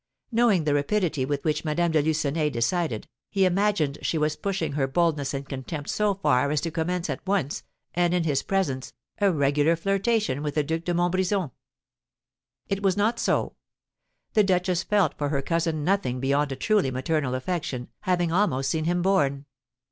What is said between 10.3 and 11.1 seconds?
with the Duc de